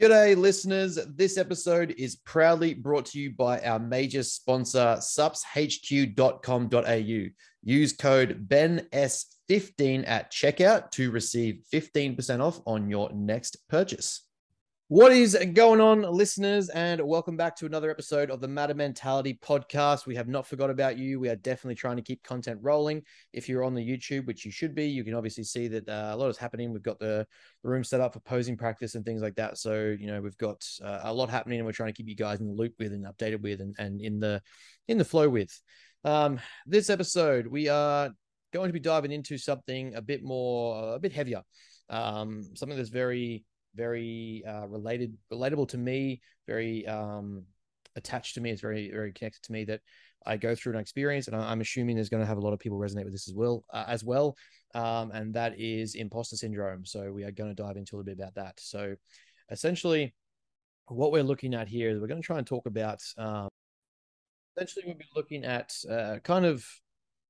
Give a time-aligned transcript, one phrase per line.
[0.00, 0.98] G'day, listeners.
[1.14, 6.20] This episode is proudly brought to you by our major sponsor, supshq.com.au.
[7.62, 14.22] Use code BENS15 at checkout to receive 15% off on your next purchase.
[14.90, 16.68] What is going on, listeners?
[16.68, 20.04] And welcome back to another episode of the Matter Mentality podcast.
[20.04, 21.20] We have not forgot about you.
[21.20, 23.04] We are definitely trying to keep content rolling.
[23.32, 26.10] If you're on the YouTube, which you should be, you can obviously see that uh,
[26.12, 26.72] a lot is happening.
[26.72, 27.24] We've got the,
[27.62, 29.58] room set up for posing practice and things like that.
[29.58, 32.16] So, you know, we've got uh, a lot happening and we're trying to keep you
[32.16, 34.42] guys in the loop with and updated with and, and in the
[34.88, 35.56] in the flow with.
[36.02, 38.10] Um, this episode, we are
[38.52, 41.42] going to be diving into something a bit more, a bit heavier,
[41.90, 47.44] um, something that's very very uh, related, relatable to me, very um,
[47.96, 48.50] attached to me.
[48.50, 49.80] It's very, very connected to me that
[50.26, 52.58] I go through an experience, and I'm assuming there's going to have a lot of
[52.58, 54.36] people resonate with this as well, uh, as well.
[54.74, 56.84] Um, and that is imposter syndrome.
[56.84, 58.60] So we are going to dive into a little bit about that.
[58.60, 58.94] So
[59.50, 60.14] essentially,
[60.86, 63.00] what we're looking at here is we're going to try and talk about.
[63.16, 63.48] Um,
[64.56, 66.64] essentially, we'll be looking at uh, kind of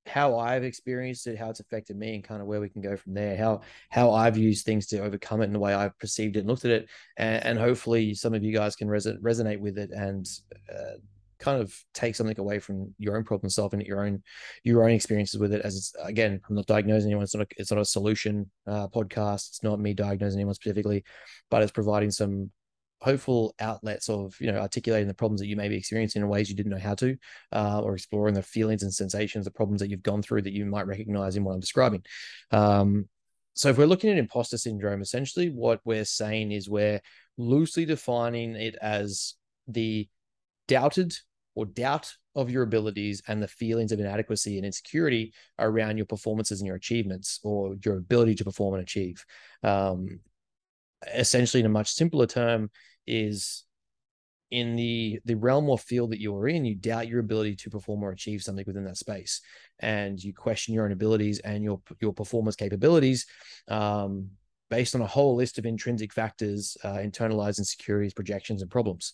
[0.06, 2.96] how I've experienced it, how it's affected me, and kind of where we can go
[2.96, 3.36] from there.
[3.36, 6.48] How how I've used things to overcome it, and the way I've perceived it and
[6.48, 9.90] looked at it, and, and hopefully some of you guys can res- resonate with it
[9.90, 10.26] and
[10.72, 10.98] uh,
[11.38, 14.22] kind of take something away from your own problem solving, your own
[14.62, 15.62] your own experiences with it.
[15.62, 17.24] As it's again, I'm not diagnosing anyone.
[17.24, 19.48] It's not a, it's not a solution uh, podcast.
[19.48, 21.04] It's not me diagnosing anyone specifically,
[21.50, 22.50] but it's providing some
[23.00, 26.50] hopeful outlets of you know articulating the problems that you may be experiencing in ways
[26.50, 27.16] you didn't know how to
[27.52, 30.66] uh, or exploring the feelings and sensations the problems that you've gone through that you
[30.66, 32.02] might recognize in what i'm describing.
[32.50, 33.08] Um,
[33.54, 37.00] so if we're looking at imposter syndrome essentially what we're saying is we're
[37.38, 39.34] loosely defining it as
[39.66, 40.08] the
[40.68, 41.14] doubted
[41.54, 46.60] or doubt of your abilities and the feelings of inadequacy and insecurity around your performances
[46.60, 49.24] and your achievements or your ability to perform and achieve.
[49.64, 50.20] Um,
[51.14, 52.70] essentially in a much simpler term
[53.11, 53.64] is
[54.50, 58.03] in the the realm or field that you're in you doubt your ability to perform
[58.03, 59.41] or achieve something within that space.
[59.78, 63.26] And you question your own abilities and your your performance capabilities
[63.69, 64.28] um,
[64.69, 69.12] based on a whole list of intrinsic factors uh, internalized insecurities projections and problems.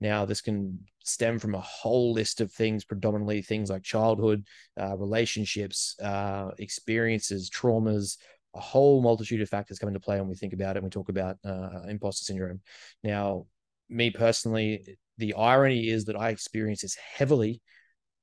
[0.00, 4.44] Now this can stem from a whole list of things predominantly things like childhood
[4.80, 8.16] uh, relationships uh, experiences traumas
[8.54, 10.78] a whole multitude of factors come into play when we think about it.
[10.78, 12.60] And we talk about uh, imposter syndrome.
[13.02, 13.46] Now,
[13.88, 17.60] me personally, the irony is that I experience this heavily.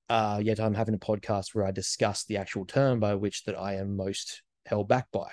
[0.08, 3.58] Uh, yet I'm having a podcast where I discuss the actual term by which that
[3.58, 5.30] I am most held back by.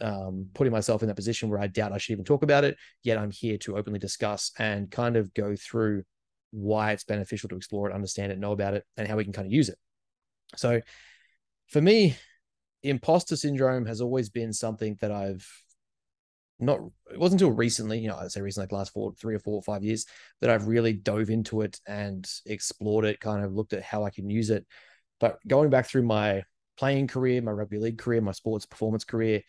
[0.00, 2.76] Um, putting myself in that position where I doubt I should even talk about it.
[3.02, 6.04] Yet I'm here to openly discuss and kind of go through
[6.50, 9.32] why it's beneficial to explore it, understand it, know about it, and how we can
[9.32, 9.78] kind of use it.
[10.56, 10.80] So,
[11.66, 12.16] for me,
[12.82, 15.46] imposter syndrome has always been something that I've
[16.60, 16.80] not
[17.12, 19.54] it wasn't until recently, you know, I'd say recently, like last four, three or four
[19.54, 20.06] or five years,
[20.40, 24.10] that I've really dove into it and explored it, kind of looked at how I
[24.10, 24.66] can use it.
[25.20, 26.42] But going back through my
[26.76, 29.42] playing career, my rugby league career, my sports performance career,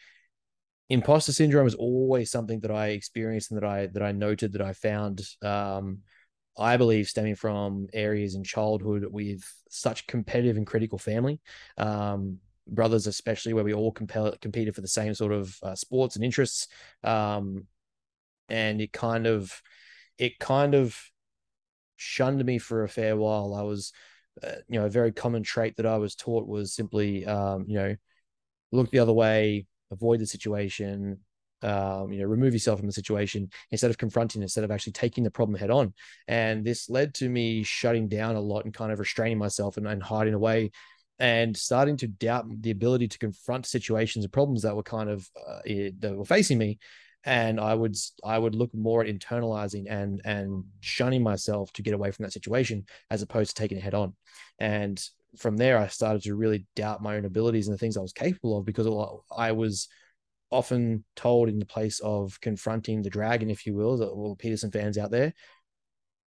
[0.89, 4.61] imposter syndrome is always something that I experienced and that I that I noted that
[4.61, 5.99] I found um,
[6.57, 11.39] I believe stemming from areas in childhood with such competitive and critical family.
[11.77, 16.15] Um, brothers, especially where we all compel, competed for the same sort of uh, sports
[16.15, 16.67] and interests.
[17.03, 17.65] Um,
[18.49, 19.61] and it kind of,
[20.17, 20.97] it kind of
[21.97, 23.53] shunned me for a fair while.
[23.53, 23.91] I was,
[24.43, 27.75] uh, you know, a very common trait that I was taught was simply, um, you
[27.75, 27.95] know,
[28.71, 31.19] look the other way, avoid the situation,
[31.61, 35.23] um, you know, remove yourself from the situation instead of confronting, instead of actually taking
[35.23, 35.93] the problem head on.
[36.27, 39.87] And this led to me shutting down a lot and kind of restraining myself and,
[39.87, 40.71] and hiding away
[41.19, 45.29] and starting to doubt the ability to confront situations and problems that were kind of
[45.47, 45.59] uh,
[45.99, 46.79] that were facing me.
[47.25, 51.93] And i would i would look more at internalizing and and shunning myself to get
[51.93, 54.13] away from that situation as opposed to taking it head on.
[54.57, 55.03] And
[55.37, 58.13] from there i started to really doubt my own abilities and the things i was
[58.13, 58.87] capable of because
[59.37, 59.87] i was
[60.51, 64.71] often told in the place of confronting the dragon if you will the all peterson
[64.71, 65.33] fans out there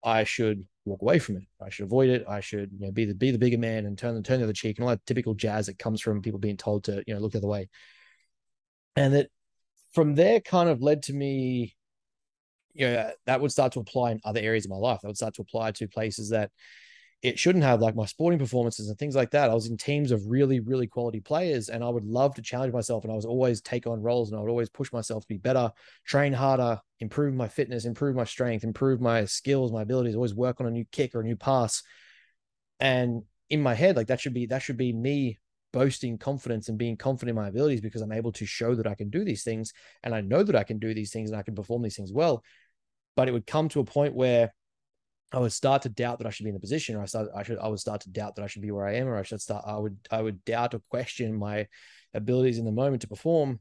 [0.05, 1.45] i should walk away from it.
[1.61, 2.25] I should avoid it.
[2.29, 4.45] I should you know, be the be the bigger man and turn the turn the
[4.45, 7.15] other cheek and all that typical jazz that comes from people being told to you
[7.15, 7.69] know look the other way.
[8.97, 9.29] And that
[9.93, 11.77] from there kind of led to me,
[12.75, 15.01] you know, that would start to apply in other areas of my life.
[15.03, 16.51] That would start to apply to places that
[17.23, 19.49] it shouldn't have like my sporting performances and things like that.
[19.49, 22.73] I was in teams of really, really quality players and I would love to challenge
[22.73, 23.05] myself.
[23.05, 25.39] And I was always take on roles and I would always push myself to be
[25.39, 25.71] better,
[26.05, 30.61] train harder, improve my fitness, improve my strength, improve my skills, my abilities, always work
[30.61, 31.85] on a new kick or a new pass.
[32.81, 35.39] And in my head, like that should be, that should be me
[35.73, 38.97] boasting confidence and being confident in my abilities because I'm able to show that I
[38.97, 39.73] can do these things.
[40.03, 42.13] And I know that I can do these things and I can perform these things
[42.13, 42.43] well
[43.15, 44.55] but it would come to a point where
[45.33, 47.29] I would start to doubt that I should be in the position, or I start,
[47.35, 49.17] I should, I would start to doubt that I should be where I am, or
[49.17, 51.67] I should start, I would, I would doubt or question my
[52.13, 53.61] abilities in the moment to perform,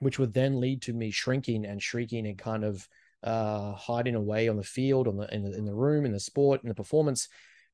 [0.00, 2.88] which would then lead to me shrinking and shrieking and kind of
[3.22, 6.20] uh, hiding away on the field, on the in, the in the room, in the
[6.20, 7.28] sport, in the performance.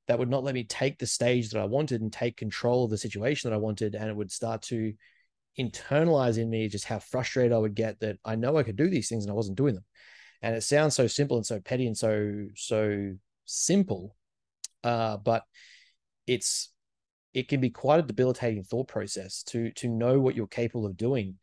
[0.09, 2.91] That would not let me take the stage that I wanted and take control of
[2.91, 4.93] the situation that I wanted, and it would start to
[5.59, 8.89] internalize in me just how frustrated I would get that I know I could do
[8.91, 9.85] these things and I wasn't doing them.
[10.47, 13.15] And it sounds so simple and so petty and so so
[13.47, 14.15] simple,
[14.85, 15.43] uh, but
[16.29, 16.71] it's
[17.35, 20.97] it can be quite a debilitating thought process to to know what you're capable of
[20.97, 21.35] doing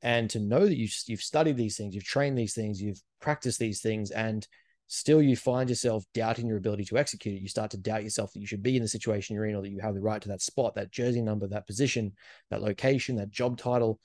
[0.00, 3.58] and to know that you, you've studied these things you've trained these things you've practiced
[3.58, 4.48] these things and
[4.86, 7.42] still you find yourself doubting your ability to execute it.
[7.42, 9.60] You start to doubt yourself that you should be in the situation you're in or
[9.60, 12.12] that you have the right to that spot that jersey number that position
[12.48, 14.00] that location that job title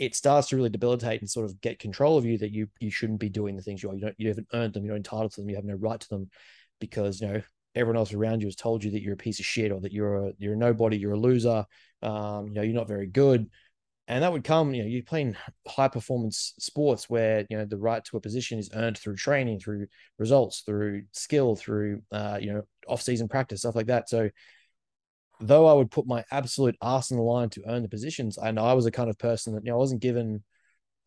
[0.00, 2.90] it starts to really debilitate and sort of get control of you that you you
[2.90, 4.96] shouldn't be doing the things you are you don't you haven't earned them you're not
[4.96, 6.28] entitled to them you have no right to them
[6.80, 7.42] because you know
[7.74, 9.92] everyone else around you has told you that you're a piece of shit or that
[9.92, 11.64] you're a you're a nobody, you're a loser,
[12.02, 13.48] um, you know, you're not very good.
[14.08, 15.36] And that would come, you know, you're playing
[15.68, 19.60] high performance sports where, you know, the right to a position is earned through training,
[19.60, 19.86] through
[20.18, 24.08] results, through skill, through, uh, you know, off season practice, stuff like that.
[24.08, 24.28] So,
[25.40, 28.58] though I would put my absolute ass on the line to earn the positions, and
[28.58, 30.42] I was a kind of person that, you know, I wasn't given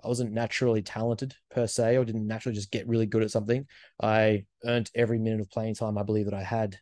[0.03, 3.65] I wasn't naturally talented per se, or didn't naturally just get really good at something.
[4.01, 6.77] I earned every minute of playing time I believe that I had,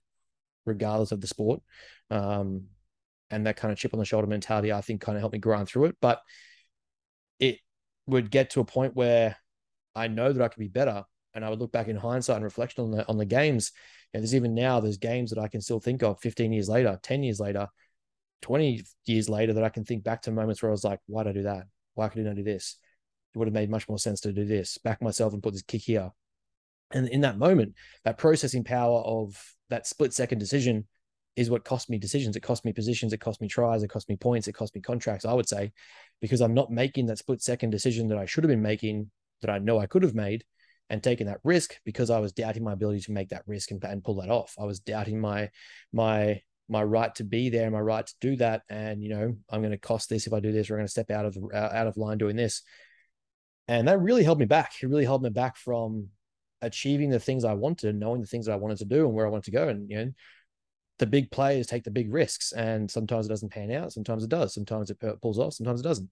[0.66, 1.62] regardless of the sport.
[2.10, 2.64] Um,
[3.30, 5.40] and that kind of chip on the shoulder mentality, I think, kind of helped me
[5.40, 5.98] grind through it.
[6.02, 6.22] But
[7.40, 7.60] it
[8.08, 9.38] would get to a point where
[9.96, 12.46] I know that I could be better, and I would look back in hindsight and
[12.46, 13.72] reflection on the on the games.
[14.14, 17.00] And there's even now there's games that I can still think of 15 years later,
[17.02, 17.68] 10 years later,
[18.42, 21.24] 20 years later that I can think back to moments where I was like, why
[21.24, 21.64] did I do that?
[21.94, 22.78] Why could I do this?
[23.34, 25.62] it would have made much more sense to do this, back myself and put this
[25.62, 26.12] kick here.
[26.92, 30.88] And in that moment, that processing power of that split second decision
[31.38, 32.36] is what cost me decisions.
[32.36, 34.82] It cost me positions, it cost me tries, it cost me points, it cost me
[34.82, 35.72] contracts, I would say,
[36.20, 39.10] because I'm not making that split second decision that I should have been making,
[39.42, 40.44] that I know I could have made,
[40.92, 43.82] and taking that risk because I was doubting my ability to make that risk and,
[43.86, 44.54] and pull that off.
[44.60, 45.50] I was doubting my
[45.94, 49.62] my my right to be there, my right to do that, and you know I'm
[49.62, 51.38] going to cost this if I do this, or I'm going to step out of
[51.54, 52.62] out of line doing this.
[53.70, 54.74] And that really held me back.
[54.84, 56.10] It really held me back from
[56.62, 59.26] achieving the things I wanted, knowing the things that I wanted to do and where
[59.26, 59.70] I wanted to go.
[59.70, 60.12] And you know,
[61.00, 63.94] the big players take the big risks, and sometimes it doesn't pan out.
[63.94, 64.54] Sometimes it does.
[64.54, 65.54] Sometimes it pulls off.
[65.54, 66.10] Sometimes it doesn't.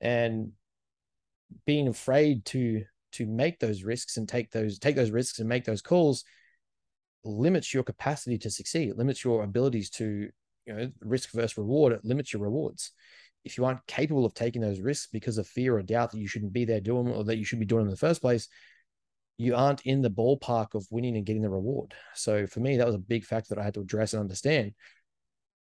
[0.00, 0.52] And
[1.66, 5.64] being afraid to to make those risks and take those take those risks and make
[5.64, 6.24] those calls
[7.24, 8.90] limits your capacity to succeed.
[8.90, 10.28] It limits your abilities to
[10.66, 11.92] you know risk versus reward.
[11.92, 12.92] It limits your rewards
[13.44, 16.26] if you aren't capable of taking those risks because of fear or doubt that you
[16.26, 18.48] shouldn't be there doing or that you should be doing in the first place,
[19.36, 21.94] you aren't in the ballpark of winning and getting the reward.
[22.14, 24.72] So for me, that was a big factor that I had to address and understand.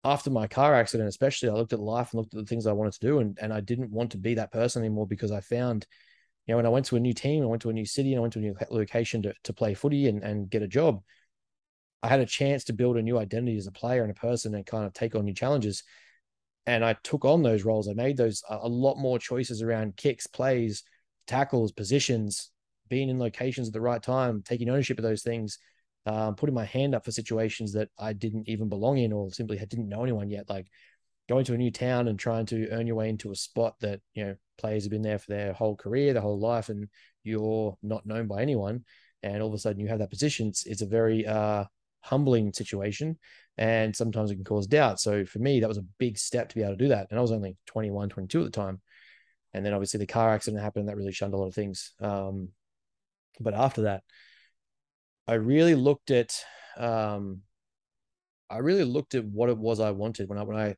[0.03, 2.73] After my car accident, especially, I looked at life and looked at the things I
[2.73, 5.41] wanted to do, and, and I didn't want to be that person anymore because I
[5.41, 5.85] found,
[6.49, 8.11] you know, when I went to a new team, I went to a new city,
[8.11, 10.67] and I went to a new location to, to play footy and, and get a
[10.67, 11.01] job.
[12.01, 14.55] I had a chance to build a new identity as a player and a person
[14.55, 15.83] and kind of take on new challenges
[16.69, 17.87] and I took on those roles.
[17.87, 20.83] I made those a lot more choices around kicks, plays,
[21.25, 22.51] tackles, positions,
[22.89, 25.57] being in locations at the right time, taking ownership of those things,
[26.05, 29.57] um, putting my hand up for situations that I didn't even belong in or simply
[29.57, 30.47] didn't know anyone yet.
[30.47, 30.67] Like
[31.27, 34.01] going to a new town and trying to earn your way into a spot that
[34.13, 36.87] you know players have been there for their whole career, their whole life, and
[37.23, 38.83] you're not known by anyone.
[39.23, 40.47] And all of a sudden you have that position.
[40.47, 41.65] It's, it's a very uh,
[42.01, 43.17] humbling situation
[43.57, 44.99] and sometimes it can cause doubt.
[44.99, 47.07] So for me, that was a big step to be able to do that.
[47.09, 48.81] And I was only 21, 22 at the time.
[49.53, 50.87] And then obviously the car accident happened.
[50.87, 51.91] That really shunned a lot of things.
[51.99, 52.49] Um,
[53.39, 54.03] but after that,
[55.27, 56.33] I really looked at,
[56.77, 57.41] um,
[58.49, 60.75] I really looked at what it was I wanted when I, when I,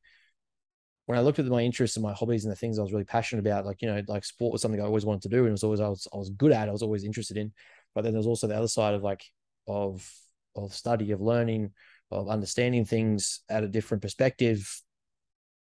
[1.12, 3.04] when I looked at my interests and my hobbies and the things I was really
[3.04, 5.40] passionate about, like, you know, like sport was something I always wanted to do.
[5.40, 7.52] And it was always, I was, I was good at, I was always interested in,
[7.94, 9.22] but then there's also the other side of like,
[9.68, 10.10] of,
[10.56, 11.72] of study, of learning,
[12.12, 14.82] of understanding things at a different perspective.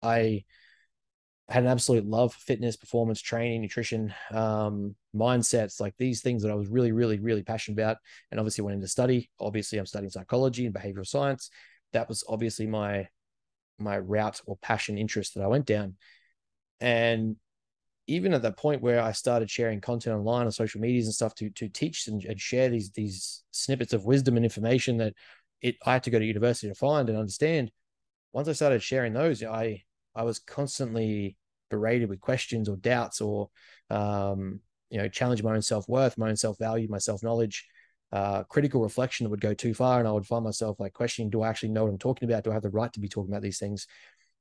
[0.04, 0.44] I
[1.48, 6.52] had an absolute love for fitness, performance, training, nutrition, um, mindsets, like these things that
[6.52, 7.98] I was really, really, really passionate about.
[8.30, 9.32] And obviously went into study.
[9.40, 11.50] Obviously, I'm studying psychology and behavioral science.
[11.94, 13.08] That was obviously my
[13.80, 15.96] my route or passion interest that I went down.
[16.80, 17.36] And
[18.08, 21.36] even at that point where I started sharing content online on social medias and stuff
[21.36, 25.14] to to teach and, and share these these snippets of wisdom and information that
[25.62, 27.72] it I had to go to university to find and understand.
[28.34, 29.84] Once I started sharing those, I
[30.16, 31.38] I was constantly
[31.70, 33.50] berated with questions or doubts or
[33.90, 34.60] um,
[34.90, 37.68] you know, challenge my own self worth, my own self value, my self knowledge,
[38.12, 41.30] uh, critical reflection that would go too far, and I would find myself like questioning:
[41.30, 42.44] Do I actually know what I'm talking about?
[42.44, 43.88] Do I have the right to be talking about these things?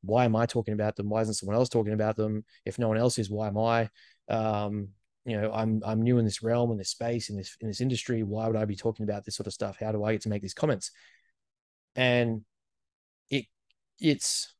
[0.03, 1.09] Why am I talking about them?
[1.09, 2.45] Why isn't someone else talking about them?
[2.65, 3.91] If no one else is, why am I?
[4.29, 4.89] Um,
[5.25, 7.81] you know, I'm I'm new in this realm, in this space, in this in this
[7.81, 8.23] industry.
[8.23, 9.77] Why would I be talking about this sort of stuff?
[9.79, 10.91] How do I get to make these comments?
[11.97, 12.43] And
[13.31, 13.47] it
[14.01, 14.55] it's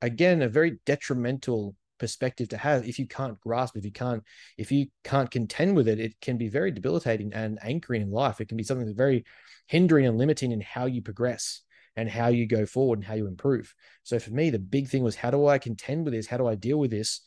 [0.00, 4.22] again a very detrimental perspective to have if you can't grasp if you can't
[4.58, 8.40] if you can't contend with it it can be very debilitating and anchoring in life.
[8.40, 9.24] It can be something that's very
[9.66, 11.62] hindering and limiting in how you progress
[11.96, 13.74] and how you go forward and how you improve.
[14.02, 16.26] So for me the big thing was how do i contend with this?
[16.26, 17.20] How do i deal with this?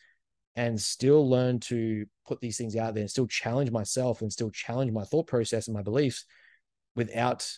[0.55, 4.49] And still learn to put these things out there and still challenge myself and still
[4.49, 6.25] challenge my thought process and my beliefs
[6.95, 7.49] without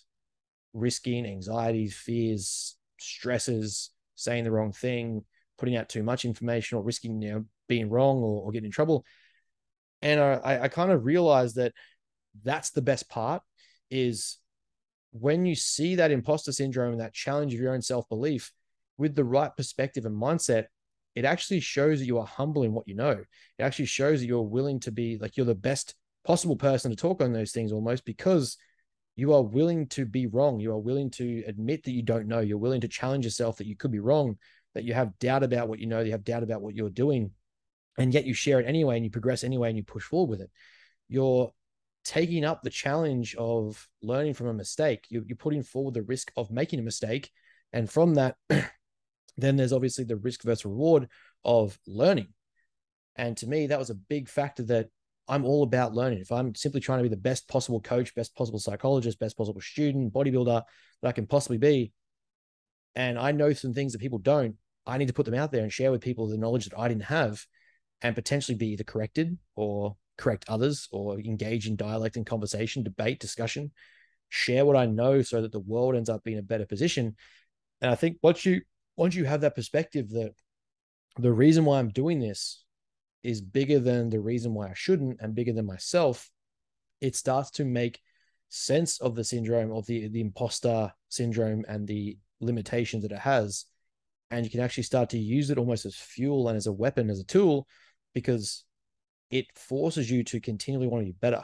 [0.74, 5.24] risking anxieties fears stresses saying the wrong thing
[5.62, 8.72] putting out too much information or risking you know being wrong or, or getting in
[8.72, 9.06] trouble.
[10.02, 11.74] And I, I kind of realized that
[12.44, 13.44] that's the best part
[13.90, 14.38] is
[15.12, 18.52] when you see that imposter syndrome and that challenge of your own self-belief
[18.98, 20.66] with the right perspective and mindset
[21.16, 23.12] it actually shows that you are humble in what you know.
[23.58, 26.98] It actually shows that you're willing to be like you're the best possible person to
[26.98, 28.58] talk on those things almost because
[29.16, 30.60] you are willing to be wrong.
[30.60, 32.40] You are willing to admit that you don't know.
[32.40, 34.38] You're willing to challenge yourself that you could be wrong
[34.74, 37.32] that you have doubt about what you know, you have doubt about what you're doing,
[37.98, 40.42] and yet you share it anyway and you progress anyway and you push forward with
[40.42, 40.52] it.
[41.08, 41.52] You're
[42.04, 45.06] taking up the challenge of learning from a mistake.
[45.10, 47.30] You're, you're putting forward the risk of making a mistake.
[47.74, 48.36] And from that,
[49.38, 51.10] then there's obviously the risk versus reward
[51.44, 52.28] of learning.
[53.16, 54.88] And to me, that was a big factor that
[55.28, 56.20] I'm all about learning.
[56.20, 59.62] If I'm simply trying to be the best possible coach, best possible psychologist, best possible
[59.62, 60.64] student, bodybuilder
[61.02, 61.94] that I can possibly be,
[62.96, 64.56] and I know some things that people don't,
[64.86, 66.88] I need to put them out there and share with people the knowledge that I
[66.88, 67.46] didn't have
[68.02, 73.20] and potentially be either corrected or correct others or engage in dialect and conversation, debate,
[73.20, 73.72] discussion,
[74.30, 77.16] share what I know so that the world ends up being a better position.
[77.82, 78.62] And I think once you
[78.96, 80.34] once you have that perspective that
[81.18, 82.64] the reason why I'm doing this
[83.24, 86.30] is bigger than the reason why I shouldn't and bigger than myself,
[87.00, 88.00] it starts to make
[88.50, 93.66] sense of the syndrome of the the imposter syndrome and the limitations that it has
[94.30, 97.10] and you can actually start to use it almost as fuel and as a weapon
[97.10, 97.68] as a tool
[98.14, 98.64] because
[99.30, 101.44] it forces you to continually want to be better.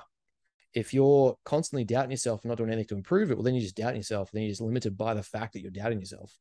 [0.74, 3.63] If you're constantly doubting yourself and not doing anything to improve it well then you're
[3.63, 4.32] just doubting yourself.
[4.32, 6.38] Then you're just limited by the fact that you're doubting yourself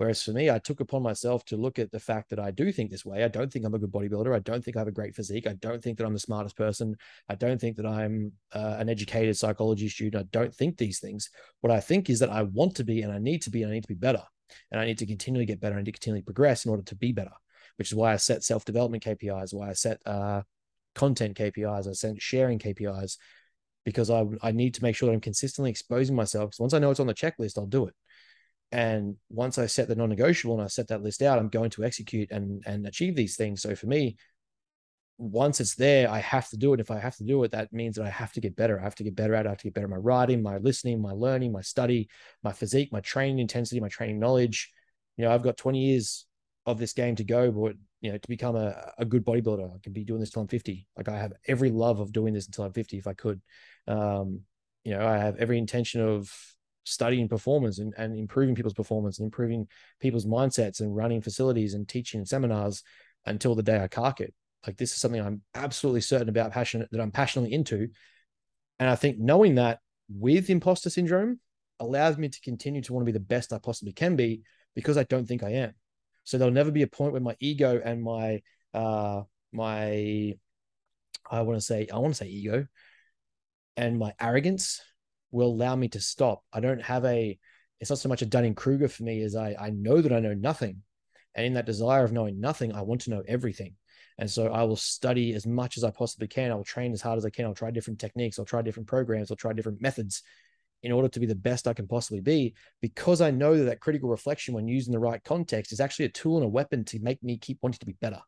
[0.00, 2.72] whereas for me i took upon myself to look at the fact that i do
[2.72, 4.88] think this way i don't think i'm a good bodybuilder i don't think i have
[4.88, 6.96] a great physique i don't think that i'm the smartest person
[7.28, 11.30] i don't think that i'm uh, an educated psychology student i don't think these things
[11.60, 13.70] what i think is that i want to be and i need to be and
[13.70, 14.22] i need to be better
[14.70, 15.76] and I need to continually get better.
[15.76, 17.32] and to continually progress in order to be better,
[17.76, 20.42] which is why I set self development KPIs, why I set uh,
[20.94, 23.16] content KPIs, I set sharing KPIs,
[23.84, 26.50] because I I need to make sure that I'm consistently exposing myself.
[26.50, 27.94] Because once I know it's on the checklist, I'll do it.
[28.72, 31.84] And once I set the non-negotiable and I set that list out, I'm going to
[31.84, 33.62] execute and and achieve these things.
[33.62, 34.16] So for me,
[35.18, 36.80] once it's there, I have to do it.
[36.80, 38.80] If I have to do it, that means that I have to get better.
[38.80, 39.48] I have to get better at it.
[39.48, 42.08] I have to get better at my writing, my listening, my learning, my study,
[42.42, 44.70] my physique, my training intensity, my training knowledge.
[45.16, 46.26] You know, I've got 20 years
[46.64, 49.78] of this game to go, but you know, to become a, a good bodybuilder, I
[49.82, 50.86] can be doing this till I'm 50.
[50.96, 53.42] Like I have every love of doing this until I'm 50 if I could.
[53.86, 54.40] Um,
[54.84, 56.32] you know, I have every intention of
[56.84, 59.66] studying performance and, and improving people's performance and improving
[60.00, 62.82] people's mindsets and running facilities and teaching seminars
[63.26, 64.34] until the day I cark it
[64.66, 67.88] like this is something I'm absolutely certain about, passionate that I'm passionately into.
[68.78, 71.40] And I think knowing that with imposter syndrome
[71.78, 74.42] allows me to continue to want to be the best I possibly can be
[74.74, 75.72] because I don't think I am.
[76.24, 78.42] So there'll never be a point where my ego and my
[78.74, 79.22] uh
[79.52, 80.34] my
[81.30, 82.66] I want to say I want to say ego
[83.76, 84.80] and my arrogance
[85.30, 86.42] will allow me to stop.
[86.52, 87.38] I don't have a
[87.80, 90.20] it's not so much a Dunning Kruger for me as I I know that I
[90.20, 90.82] know nothing.
[91.34, 93.76] And in that desire of knowing nothing, I want to know everything.
[94.18, 96.50] And so I will study as much as I possibly can.
[96.50, 97.46] I will train as hard as I can.
[97.46, 98.38] I'll try different techniques.
[98.38, 99.30] I'll try different programs.
[99.30, 100.22] I'll try different methods
[100.82, 103.80] in order to be the best I can possibly be because I know that that
[103.80, 106.84] critical reflection, when used in the right context, is actually a tool and a weapon
[106.86, 108.20] to make me keep wanting to be better.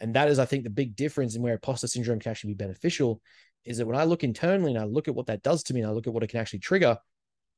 [0.00, 2.64] And that is, I think, the big difference in where imposter syndrome can actually be
[2.64, 3.22] beneficial
[3.64, 5.80] is that when I look internally and I look at what that does to me
[5.80, 6.98] and I look at what it can actually trigger,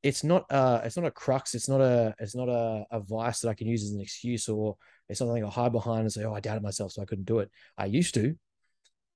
[0.03, 3.41] it's not uh it's not a crux, it's not a it's not a, a vice
[3.41, 4.77] that I can use as an excuse or
[5.09, 7.41] it's something I hide behind and say, oh, I doubted myself, so I couldn't do
[7.41, 7.51] it.
[7.79, 8.37] I used to,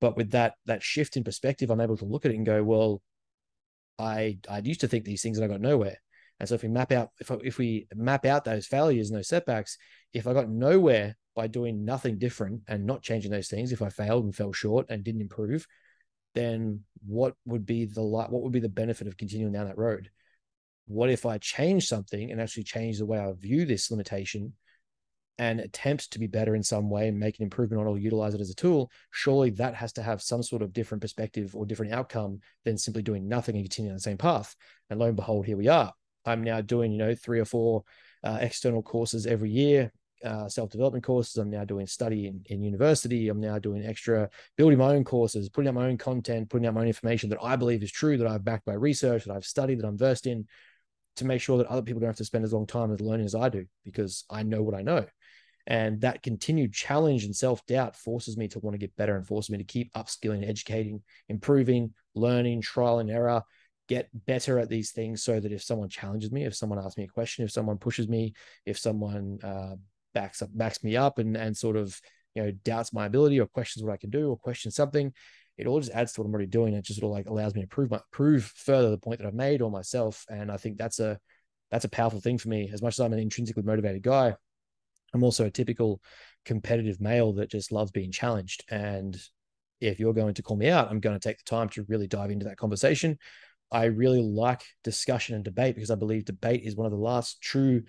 [0.01, 2.63] but with that that shift in perspective, I'm able to look at it and go,
[2.65, 3.03] well,
[3.99, 5.99] I I used to think these things and I got nowhere.
[6.41, 9.29] And so if we map out if if we map out those failures and those
[9.29, 9.77] setbacks,
[10.13, 13.91] if I got nowhere by doing nothing different and not changing those things, if I
[13.91, 15.67] failed and fell short and didn't improve,
[16.35, 20.11] then what would be the what would be the benefit of continuing down that road?
[20.87, 24.55] What if I change something and actually change the way I view this limitation
[25.39, 27.99] and attempt to be better in some way and make an improvement on it or
[27.99, 28.91] utilize it as a tool?
[29.11, 33.03] Surely that has to have some sort of different perspective or different outcome than simply
[33.03, 34.55] doing nothing and continuing on the same path.
[34.91, 35.93] And lo and behold, here we are.
[36.25, 37.85] I'm now doing, you know, three or four
[38.23, 39.93] uh, external courses every year
[40.25, 41.37] uh, self-development courses.
[41.37, 43.29] I'm now doing study in, in university.
[43.29, 46.75] I'm now doing extra building my own courses, putting out my own content, putting out
[46.75, 49.45] my own information that I believe is true, that I've backed by research, that I've
[49.45, 50.47] studied, that I'm versed in,
[51.17, 53.27] to make sure that other people don't have to spend as long time as learning
[53.27, 55.07] as I do, because I know what I know.
[55.67, 59.50] And that continued challenge and self-doubt forces me to want to get better and forces
[59.50, 63.43] me to keep upskilling, educating, improving, learning, trial and error,
[63.89, 67.05] get better at these things so that if someone challenges me, if someone asks me
[67.05, 68.33] a question, if someone pushes me,
[68.65, 69.75] if someone uh,
[70.14, 72.00] backs up backs me up and and sort of
[72.35, 75.12] you know doubts my ability or questions what I can do or questions something,
[75.57, 76.75] it all just adds to what I'm already doing.
[76.75, 79.26] It just sort of like allows me to prove my prove further the point that
[79.26, 80.25] I've made or myself.
[80.29, 81.19] And I think that's a
[81.71, 82.71] that's a powerful thing for me.
[82.73, 84.35] As much as I'm an intrinsically motivated guy,
[85.12, 86.00] I'm also a typical
[86.45, 88.64] competitive male that just loves being challenged.
[88.71, 89.17] And
[89.81, 92.07] if you're going to call me out, I'm going to take the time to really
[92.07, 93.19] dive into that conversation.
[93.71, 97.40] I really like discussion and debate because I believe debate is one of the last
[97.40, 97.83] true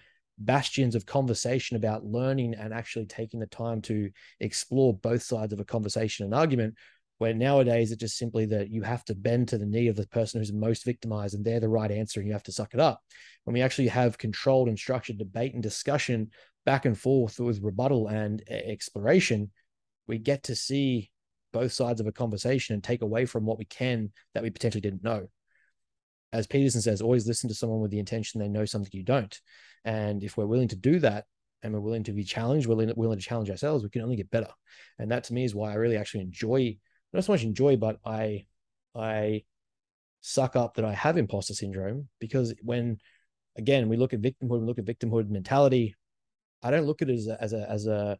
[0.45, 5.60] bastions of conversation about learning and actually taking the time to explore both sides of
[5.60, 6.75] a conversation and argument
[7.17, 10.07] where nowadays it's just simply that you have to bend to the knee of the
[10.07, 12.79] person who's most victimized and they're the right answer and you have to suck it
[12.79, 13.00] up.
[13.43, 16.31] When we actually have controlled and structured debate and discussion
[16.65, 19.51] back and forth with rebuttal and exploration
[20.07, 21.12] we get to see
[21.53, 24.81] both sides of a conversation and take away from what we can that we potentially
[24.81, 25.27] didn't know
[26.33, 29.41] as peterson says always listen to someone with the intention they know something you don't
[29.85, 31.25] and if we're willing to do that
[31.63, 34.31] and we're willing to be challenged, we're willing, to challenge ourselves, we can only get
[34.31, 34.50] better.
[35.00, 36.77] And that to me is why I really actually enjoy,
[37.13, 38.46] not so much enjoy, but I,
[38.96, 39.44] I
[40.22, 42.98] suck up that I have imposter syndrome because when,
[43.57, 45.96] again, we look at victimhood, we look at victimhood mentality.
[46.63, 48.17] I don't look at it as a, as a, as a,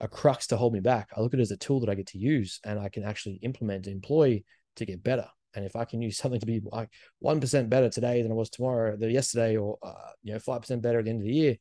[0.00, 1.10] a crux to hold me back.
[1.16, 3.04] I look at it as a tool that I get to use and I can
[3.04, 4.42] actually implement, employ
[4.76, 5.28] to get better.
[5.54, 8.34] And if I can use something to be like one percent better today than I
[8.34, 11.26] was tomorrow, than yesterday, or uh, you know five percent better at the end of
[11.26, 11.56] the year,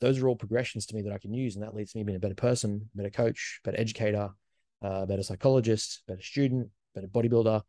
[0.00, 2.04] those are all progressions to me that I can use, and that leads to me
[2.04, 4.30] being a better person, better coach, better educator,
[4.82, 7.62] uh, better psychologist, better student, better bodybuilder.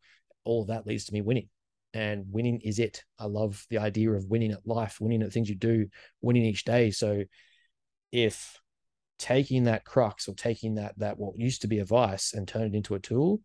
[0.44, 1.48] All of that leads to me winning,
[1.94, 3.04] and winning is it.
[3.18, 5.86] I love the idea of winning at life, winning at things you do,
[6.20, 6.90] winning each day.
[6.90, 7.24] So
[8.12, 8.60] if
[9.18, 12.62] taking that crux or taking that that what used to be a vice and turn
[12.62, 13.40] it into a tool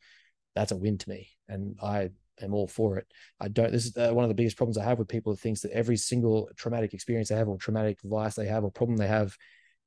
[0.55, 2.09] that's a win to me, and I
[2.41, 3.07] am all for it.
[3.39, 3.71] I don't.
[3.71, 5.71] This is uh, one of the biggest problems I have with people who thinks that
[5.71, 9.35] every single traumatic experience they have, or traumatic vice they have, or problem they have,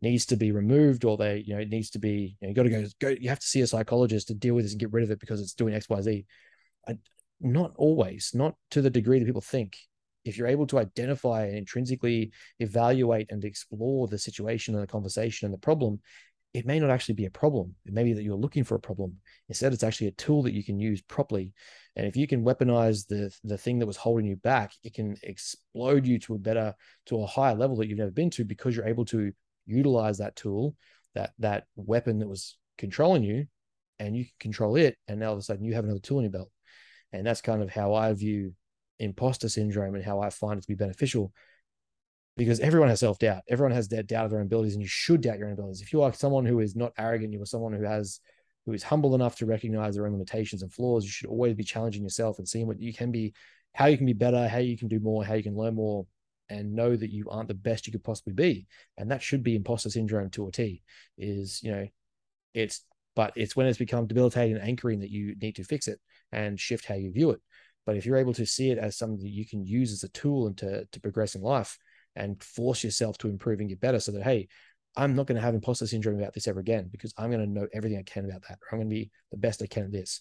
[0.00, 2.36] needs to be removed, or they, you know, it needs to be.
[2.40, 2.86] You, know, you got to go.
[3.00, 3.08] Go.
[3.20, 5.20] You have to see a psychologist to deal with this and get rid of it
[5.20, 6.26] because it's doing X, Y, Z.
[7.40, 9.76] Not always, not to the degree that people think.
[10.24, 15.46] If you're able to identify and intrinsically evaluate and explore the situation and the conversation
[15.46, 16.00] and the problem,
[16.54, 17.74] it may not actually be a problem.
[17.86, 19.16] It may be that you're looking for a problem.
[19.48, 21.52] Instead, it's actually a tool that you can use properly.
[21.96, 25.16] And if you can weaponize the the thing that was holding you back, it can
[25.22, 26.74] explode you to a better,
[27.06, 29.32] to a higher level that you've never been to because you're able to
[29.66, 30.76] utilize that tool,
[31.14, 33.46] that that weapon that was controlling you,
[33.98, 34.96] and you can control it.
[35.08, 36.50] And now all of a sudden you have another tool in your belt.
[37.12, 38.54] And that's kind of how I view
[38.98, 41.32] imposter syndrome and how I find it to be beneficial
[42.36, 43.42] because everyone has self doubt.
[43.48, 45.82] Everyone has that doubt of their own abilities, and you should doubt your own abilities.
[45.82, 48.20] If you are someone who is not arrogant, you are someone who has
[48.66, 51.04] who is humble enough to recognize their own limitations and flaws.
[51.04, 53.34] You should always be challenging yourself and seeing what you can be,
[53.74, 56.06] how you can be better, how you can do more, how you can learn more,
[56.48, 58.66] and know that you aren't the best you could possibly be.
[58.96, 60.82] And that should be imposter syndrome to a T.
[61.18, 61.88] Is you know,
[62.54, 66.00] it's but it's when it's become debilitating and anchoring that you need to fix it
[66.30, 67.40] and shift how you view it.
[67.84, 70.08] But if you're able to see it as something that you can use as a
[70.10, 71.78] tool and to to progress in life,
[72.16, 74.48] and force yourself to improve and get better so that, hey,
[74.96, 77.50] I'm not going to have imposter syndrome about this ever again because I'm going to
[77.50, 78.58] know everything I can about that.
[78.60, 80.20] Or I'm going to be the best I can at this.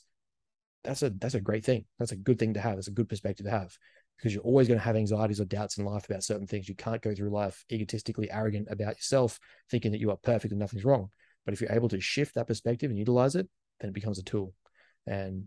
[0.84, 1.86] That's a that's a great thing.
[2.00, 2.78] That's a good thing to have.
[2.78, 3.78] It's a good perspective to have
[4.18, 6.70] because you're always going to have anxieties or doubts in life about certain things.
[6.70, 10.60] You can't go through life egotistically arrogant about yourself, thinking that you are perfect and
[10.60, 11.10] nothing's wrong.
[11.46, 13.48] But if you're able to shift that perspective and utilize it,
[13.80, 14.54] then it becomes a tool.
[15.08, 15.46] And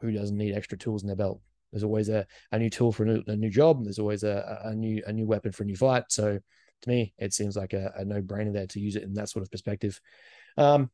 [0.00, 1.40] who doesn't need extra tools in their belt?
[1.72, 3.84] There's always a, a new tool for a new, a new job.
[3.84, 6.04] There's always a, a new a new weapon for a new fight.
[6.08, 6.38] So
[6.82, 9.28] to me, it seems like a, a no brainer there to use it in that
[9.28, 10.00] sort of perspective.
[10.56, 10.90] Um,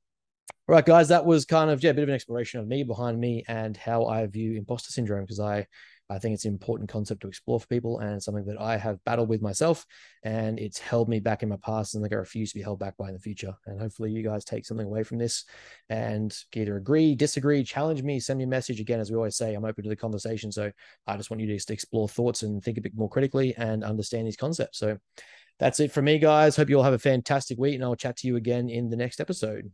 [0.69, 3.19] right, guys, that was kind of yeah, a bit of an exploration of me behind
[3.19, 5.67] me and how I view imposter syndrome because I
[6.09, 9.03] I think it's an important concept to explore for people and something that I have
[9.05, 9.85] battled with myself.
[10.23, 12.79] And it's held me back in my past and like I refuse to be held
[12.79, 13.55] back by in the future.
[13.67, 15.45] And hopefully you guys take something away from this
[15.89, 18.81] and either agree, disagree, challenge me, send me a message.
[18.81, 20.53] Again, as we always say, I'm open to the conversation.
[20.53, 20.71] So
[21.07, 23.85] I just want you to just explore thoughts and think a bit more critically and
[23.85, 24.79] understand these concepts.
[24.79, 24.99] So
[25.59, 26.57] that's it for me, guys.
[26.57, 28.97] Hope you all have a fantastic week, and I'll chat to you again in the
[28.97, 29.73] next episode.